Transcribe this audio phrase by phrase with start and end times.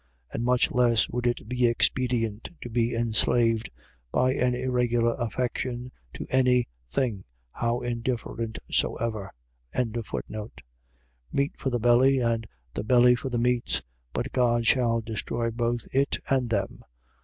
[0.33, 3.69] And much less would it be expedient to be enslaved
[4.11, 9.31] by an irregular affection to any thing, how indifferent soever.
[9.75, 10.49] 6:13.
[11.31, 15.87] Meat for the belly and the belly for the meats: but God shall destroy both
[15.93, 16.83] it and them.